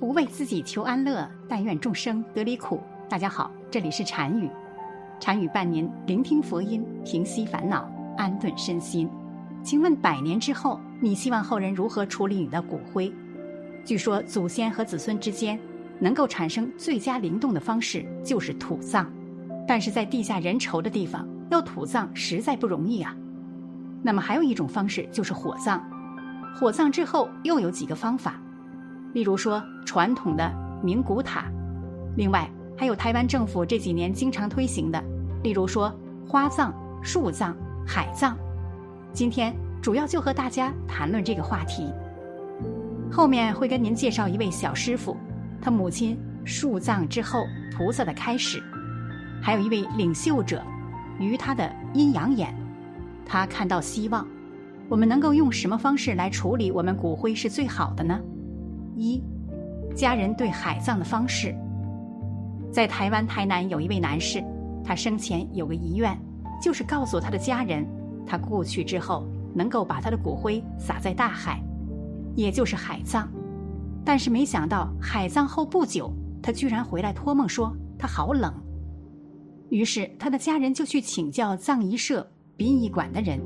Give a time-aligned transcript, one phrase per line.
[0.00, 2.80] 不为自己求安乐，但愿众生得离苦。
[3.08, 4.48] 大家好，这里是禅语，
[5.18, 9.10] 禅语伴您聆听佛音，平息烦恼，安顿身心。
[9.60, 13.12] 请问百年之后，你希望后人如何处理你的骨灰？
[13.84, 15.58] 据说祖先和子孙之间
[15.98, 19.10] 能够产生最佳灵动的方式就是土葬，
[19.66, 23.16] 但是在地下人稠的地方要土葬实在不容易啊。
[24.00, 25.82] 那么还有一种方式就是火葬，
[26.54, 28.40] 火葬之后又有几个方法。
[29.12, 31.46] 例如说传统的名古塔，
[32.16, 35.02] 另外还有台湾政府这几年经常推行的，
[35.42, 35.92] 例如说
[36.26, 38.36] 花葬、树葬、海葬。
[39.12, 41.90] 今天主要就和大家谈论这个话题。
[43.10, 45.16] 后面会跟您介绍一位小师傅，
[45.60, 47.44] 他母亲树葬之后
[47.76, 48.62] 菩萨的开始，
[49.42, 50.62] 还有一位领袖者，
[51.18, 52.54] 于他的阴阳眼，
[53.24, 54.26] 他看到希望。
[54.90, 58.20] 我们能够用什么方式来处理我们骨灰是最好的呢？
[58.98, 59.22] 一，
[59.94, 61.54] 家人对海葬的方式，
[62.72, 64.42] 在台湾台南有一位男士，
[64.84, 66.18] 他生前有个遗愿，
[66.60, 67.86] 就是告诉他的家人，
[68.26, 71.62] 他过去之后能够把他的骨灰撒在大海，
[72.34, 73.28] 也就是海葬。
[74.04, 76.12] 但是没想到海葬后不久，
[76.42, 78.52] 他居然回来托梦说他好冷。
[79.70, 83.38] 于是他的家人就去请教葬仪社殡仪馆的人，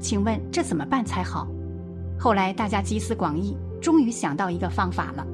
[0.00, 1.46] 请问这怎么办才好？
[2.18, 3.56] 后来大家集思广益。
[3.84, 5.26] 终于想到一个方法了，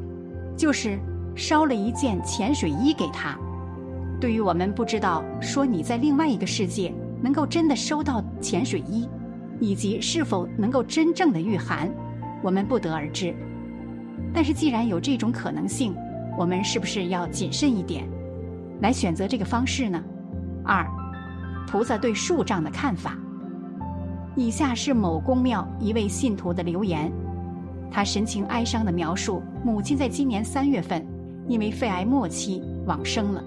[0.56, 0.98] 就是
[1.36, 3.38] 烧了一件潜水衣给他。
[4.20, 6.92] 对于我们不知道说你在另外一个世界
[7.22, 9.08] 能够真的收到潜水衣，
[9.60, 11.88] 以及是否能够真正的御寒，
[12.42, 13.32] 我们不得而知。
[14.34, 15.94] 但是既然有这种可能性，
[16.36, 18.04] 我们是不是要谨慎一点，
[18.80, 20.02] 来选择这个方式呢？
[20.64, 20.84] 二，
[21.68, 23.16] 菩萨对树障的看法。
[24.34, 27.12] 以下是某公庙一位信徒的留言。
[27.90, 31.04] 他神情哀伤地描述，母亲在今年三月份
[31.48, 33.42] 因为肺癌末期往生了，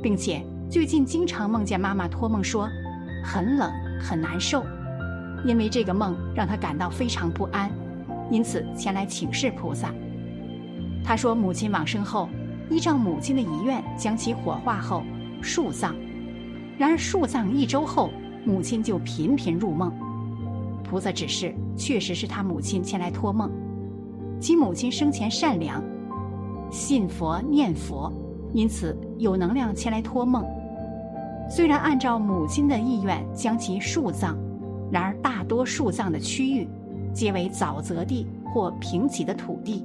[0.00, 0.40] 并且
[0.70, 2.68] 最近经常梦见妈妈托梦说
[3.24, 4.64] 很冷很难受，
[5.44, 7.70] 因为这个梦让他感到非常不安，
[8.30, 9.92] 因此前来请示菩萨。
[11.04, 12.28] 他说母亲往生后，
[12.70, 15.02] 依照母亲的遗愿将其火化后
[15.42, 15.94] 树葬，
[16.78, 18.10] 然而树葬一周后，
[18.44, 19.92] 母亲就频频入梦，
[20.84, 23.50] 菩萨指示确实是他母亲前来托梦。
[24.40, 25.82] 其母亲生前善良，
[26.70, 28.12] 信佛念佛，
[28.52, 30.44] 因此有能量前来托梦。
[31.50, 34.36] 虽然按照母亲的意愿将其树葬，
[34.90, 36.68] 然而大多树葬的区域
[37.12, 39.84] 皆为沼泽地或平瘠的土地，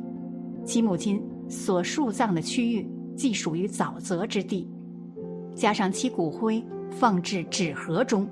[0.66, 4.68] 其母亲所树葬的区域既属于沼泽之地，
[5.56, 8.28] 加上其骨灰放置纸盒中，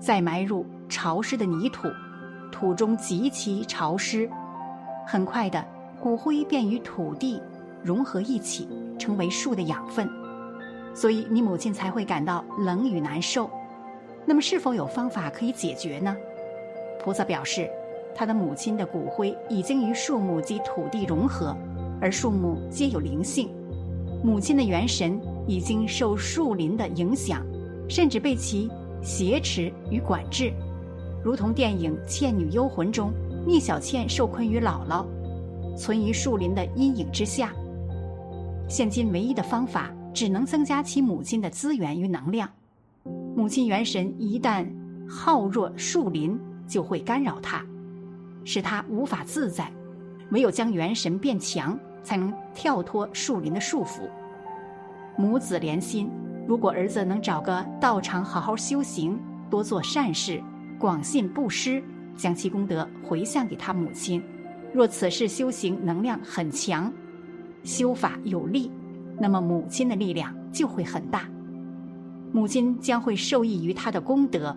[0.00, 1.88] 再埋入潮湿的泥土，
[2.50, 4.28] 土中极其潮湿。
[5.06, 5.64] 很快的，
[6.00, 7.40] 骨灰便与土地
[7.82, 8.68] 融合一起，
[8.98, 10.08] 成为树的养分，
[10.94, 13.50] 所以你母亲才会感到冷与难受。
[14.24, 16.16] 那么，是否有方法可以解决呢？
[17.02, 17.68] 菩萨表示，
[18.14, 21.56] 他的母亲的骨灰已经与树木及土地融合，
[22.00, 23.50] 而树木皆有灵性，
[24.22, 27.44] 母亲的元神已经受树林的影响，
[27.88, 28.70] 甚至被其
[29.02, 30.52] 挟持与管制，
[31.24, 33.12] 如同电影《倩女幽魂》中。
[33.44, 35.04] 聂小倩受困于姥姥，
[35.76, 37.52] 存于树林的阴影之下。
[38.68, 42.48] 现今唯一的方法，只能增加其母亲的资源与能量。
[43.34, 44.66] 母亲元神一旦
[45.08, 46.38] 耗弱树林，
[46.68, 47.64] 就会干扰她，
[48.44, 49.70] 使她无法自在。
[50.30, 54.08] 唯有将元神变强，才能跳脱树林的束缚。
[55.16, 56.08] 母子连心，
[56.46, 59.18] 如果儿子能找个道场好好修行，
[59.50, 60.42] 多做善事，
[60.78, 61.82] 广信布施。
[62.16, 64.22] 将其功德回向给他母亲。
[64.72, 66.92] 若此事修行能量很强，
[67.62, 68.70] 修法有力，
[69.18, 71.28] 那么母亲的力量就会很大。
[72.32, 74.56] 母亲将会受益于他的功德，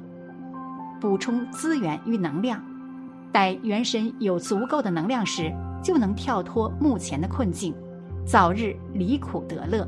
[1.01, 2.63] 补充资源与能量。
[3.33, 5.51] 待元神有足够的能量时，
[5.83, 7.75] 就能跳脱目前的困境，
[8.25, 9.85] 早日离苦得乐。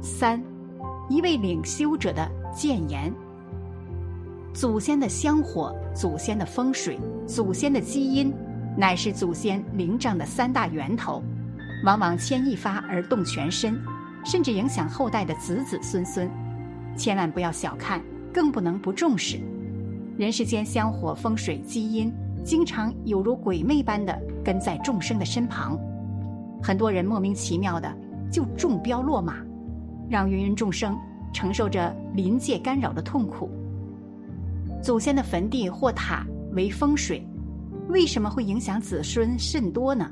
[0.00, 0.40] 三，
[1.08, 3.12] 一位领修者的谏言。
[4.54, 8.32] 祖先的香火、祖先的风水、祖先的基因，
[8.76, 11.22] 乃是祖先灵障的三大源头，
[11.84, 13.80] 往往牵一发而动全身，
[14.24, 16.30] 甚至影响后代的子子孙孙。
[16.94, 18.02] 千万不要小看，
[18.32, 19.40] 更不能不重视。
[20.18, 22.12] 人世间香火、风水、基因，
[22.44, 25.78] 经常有如鬼魅般的跟在众生的身旁，
[26.62, 27.90] 很多人莫名其妙的
[28.30, 29.36] 就中标落马，
[30.10, 30.94] 让芸芸众生
[31.32, 33.50] 承受着临界干扰的痛苦。
[34.82, 37.24] 祖先的坟地或塔为风水，
[37.88, 40.10] 为什么会影响子孙甚多呢？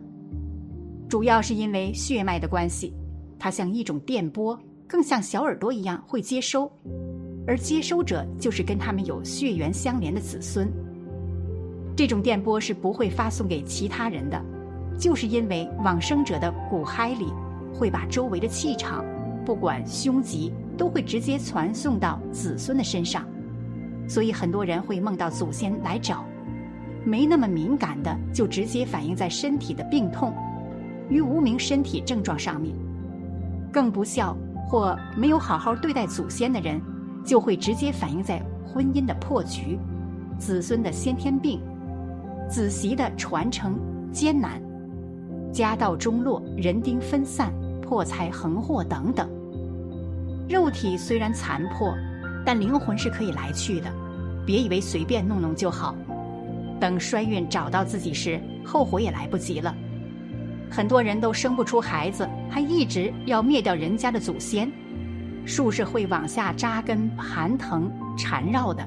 [1.08, 2.94] 主要是因为血脉的关系，
[3.36, 4.56] 它像一种电波，
[4.86, 6.70] 更像小耳朵一样会接收，
[7.48, 10.70] 而接收者就是跟他们有血缘相连的子孙。
[11.96, 14.40] 这种电波是不会发送给其他人的，
[14.96, 17.26] 就是因为往生者的骨骸里
[17.74, 19.04] 会把周围的气场，
[19.44, 23.26] 不管凶吉，都会直接传送到子孙的身上，
[24.10, 26.24] 所以很多人会梦到祖先来找。
[27.04, 30.34] 没那么敏感的，就直接反映在身体的病痛
[31.08, 32.74] 与无名身体症状上面。
[33.72, 34.36] 更不孝
[34.68, 36.80] 或没有好好对待祖先的人，
[37.24, 39.78] 就会直接反映在婚姻的破局、
[40.38, 41.60] 子孙的先天病、
[42.48, 43.78] 子媳的传承
[44.12, 44.60] 艰难、
[45.52, 49.30] 家道中落、人丁分散、破财横祸等等。
[50.48, 51.94] 肉体虽然残破，
[52.44, 53.92] 但灵魂是可以来去的，
[54.46, 55.94] 别以为随便弄弄就好。
[56.80, 59.74] 等衰运找到自己时，后悔也来不及了。
[60.70, 64.70] 很多人都生不出孩子，还一直要灭掉人家的祖先。
[65.44, 68.86] 树是会往下扎根、盘藤缠绕的。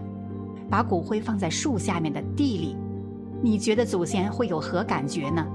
[0.70, 2.78] 把骨灰放在树下面的地里，
[3.42, 5.46] 你觉得祖先会有何感觉呢？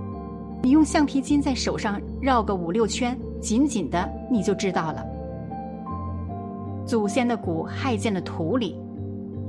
[0.62, 5.04] 你用橡皮筋在手上绕个五六圈，紧紧的，你就知道了。
[6.88, 8.74] 祖先的骨骸进了土里，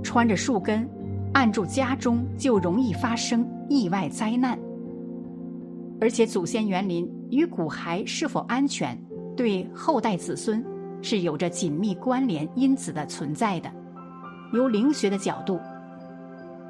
[0.04, 0.88] 穿着树根。
[1.32, 4.58] 按住家中就容易发生意外灾难，
[6.02, 9.00] 而且祖先园林与骨骸是否安全，
[9.38, 10.66] 对后代子孙
[11.04, 13.72] 是有着紧密关联因子的存在的。
[14.54, 15.60] 由灵学的角度，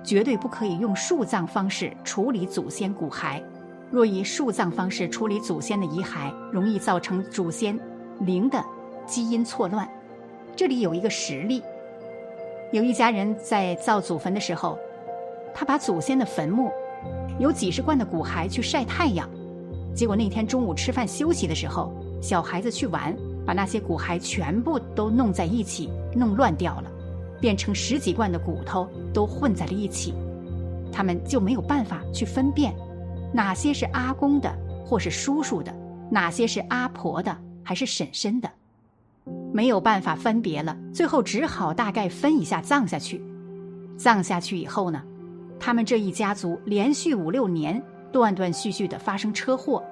[0.03, 3.41] 绝对不可以用树葬方式处理祖先骨骸。
[3.89, 7.79] 若以树葬方式处理祖先的遗骸，容易造成祖先
[8.19, 8.63] 灵的
[9.07, 9.89] 基因错乱。
[10.55, 11.61] 这里有一个实例。
[12.71, 14.77] 有一家人在造祖坟的时候，
[15.53, 16.71] 他把祖先的坟墓
[17.39, 19.27] 有几十罐的骨骸去晒太阳，
[19.95, 21.91] 结果那天中午吃饭休息的时候，
[22.21, 23.15] 小孩子去玩，
[23.45, 26.91] 把那些骨骸全部都弄在一起，弄乱掉了，
[27.41, 30.13] 变成十几罐的骨头都混在了一起，
[30.91, 32.75] 他们就没有办法去分辨
[33.33, 34.53] 哪些是阿公的
[34.85, 35.73] 或是叔叔的，
[36.11, 38.49] 哪些是阿婆的还是婶婶的。
[39.53, 43.21] 没有办法分别了，最后只好大概分一下葬下去。
[43.97, 45.01] 葬下去以后呢，
[45.59, 47.81] 他们这一家族连续五六年
[48.11, 49.83] 断断续续的发生车祸、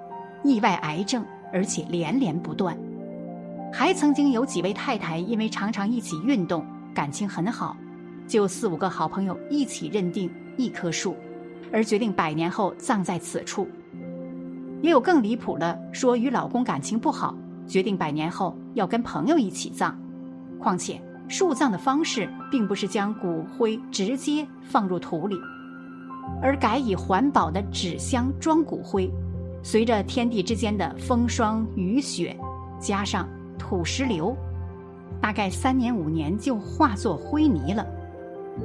[0.44, 2.78] 意外、癌症，而且连连不断。
[3.74, 7.76] 还曾经有几位太太因为常常一起运动，感情很好，
[8.28, 11.18] 就四五个好朋友一起认定一棵树，
[11.72, 13.68] 而决定百年后葬在此处。
[14.82, 17.36] 也有更离谱的，说与老公感情不好。
[17.68, 19.94] 决定百年后要跟朋友一起葬，
[20.58, 25.36] 况且树葬的方式并不是将骨灰直接放入土里，
[26.42, 29.12] 而改以环保的纸箱装骨灰，
[29.62, 32.36] 随着天地之间的风霜雨雪，
[32.80, 33.28] 加上
[33.60, 34.36] 土石流，
[35.22, 37.86] 大概三年五年就化作灰泥了。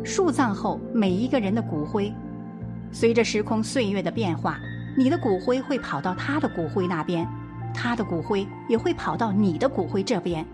[0.04, 2.14] 树葬后，每一个人的骨灰，
[2.92, 4.58] 随着时空岁月的变化，
[4.96, 7.28] 你的骨灰会跑到他的骨灰那边。
[7.74, 10.44] 他的骨灰也会跑到你的骨灰这边，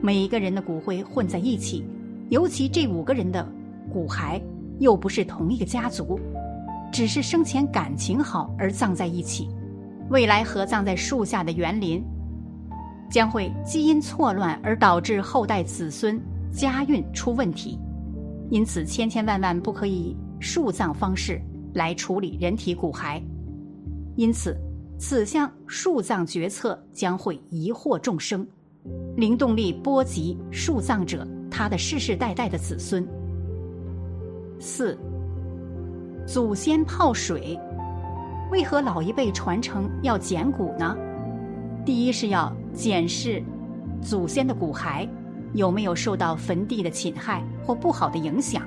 [0.00, 1.84] 每一个人的骨灰混在一起，
[2.28, 3.46] 尤其这五个人的
[3.92, 4.40] 骨骸
[4.78, 6.18] 又不是同一个家族，
[6.92, 9.48] 只是生前感情好而葬在一起，
[10.10, 12.02] 未来合葬在树下的园林，
[13.10, 16.20] 将会基因错乱而导致后代子孙
[16.52, 17.78] 家运出问题，
[18.50, 21.40] 因此千千万万不可以树葬方式
[21.74, 23.22] 来处理人体骨骸，
[24.16, 24.56] 因此。
[24.98, 28.46] 此项树葬决策将会疑惑众生，
[29.14, 33.06] 灵动力波及树葬者他的世世代代的子孙。
[34.58, 34.98] 四，
[36.26, 37.58] 祖先泡水，
[38.50, 40.96] 为何老一辈传承要捡骨呢？
[41.84, 43.42] 第一是要检视
[44.00, 45.06] 祖先的骨骸
[45.52, 48.62] 有没有受到坟地的侵害或不好的影响，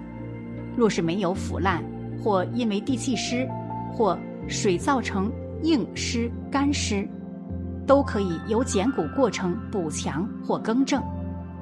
[0.77, 1.83] 若是没有腐烂
[2.23, 3.49] 或因为地气湿
[3.91, 4.15] 或
[4.47, 5.31] 水造成。
[5.63, 7.07] 硬湿、干湿，
[7.85, 11.01] 都可以由减骨过程补强或更正。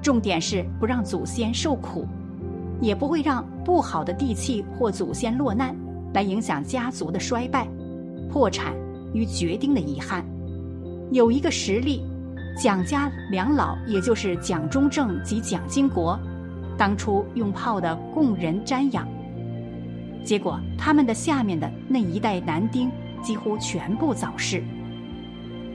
[0.01, 2.05] 重点是不让祖先受苦，
[2.79, 5.75] 也不会让不好的地气或祖先落难，
[6.13, 7.67] 来影响家族的衰败、
[8.31, 8.73] 破产
[9.13, 10.23] 与决定的遗憾。
[11.11, 12.03] 有一个实例，
[12.55, 16.17] 蒋家两老，也就是蒋中正及蒋经国，
[16.77, 19.07] 当初用炮的供人瞻仰，
[20.23, 22.91] 结果他们的下面的那一代男丁。
[23.21, 24.63] 几乎全部早逝。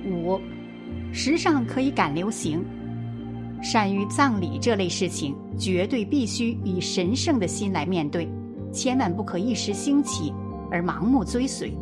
[0.05, 0.41] 五，
[1.13, 2.65] 时尚可以赶流行，
[3.63, 8.29] 善于葬礼这类事情，绝对必须以神圣的心来面对，
[8.73, 10.33] 千万不可一时兴起
[10.71, 11.73] 而盲目追随。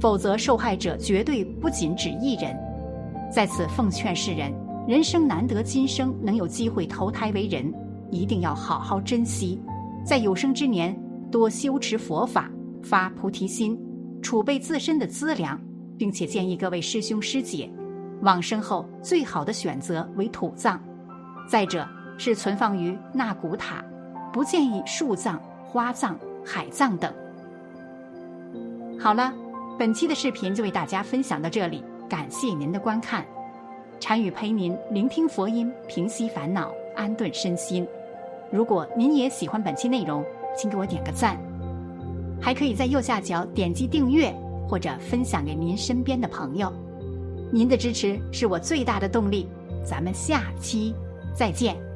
[0.00, 2.56] 否则受害者绝对不仅止一人。
[3.30, 4.52] 在此奉劝世人：
[4.86, 7.70] 人生难得今生能有机会投胎为人，
[8.10, 9.60] 一定要好好珍惜，
[10.06, 10.96] 在有生之年
[11.30, 12.50] 多修持佛法，
[12.82, 13.78] 发菩提心，
[14.22, 15.60] 储备自身的资粮，
[15.96, 17.70] 并且建议各位师兄师姐，
[18.22, 20.80] 往生后最好的选择为土葬，
[21.48, 23.84] 再者是存放于纳古塔，
[24.32, 27.12] 不建议树葬、花葬、海葬等。
[28.98, 29.32] 好了，
[29.78, 33.24] 本期的视频就为大家分享到这里，感谢您的观看。
[34.00, 37.86] 禅语陪您聆听佛音，平息烦恼，安顿身心。
[38.50, 40.24] 如果您也喜欢本期内容，
[40.56, 41.38] 请给我点个赞，
[42.48, 44.34] 还可以在右下角点击订阅
[44.66, 46.72] 或者分享给您身边的朋友。
[47.52, 49.46] 您的支持是我最大的动力。
[49.84, 50.94] 咱们下期
[51.34, 51.87] 再见。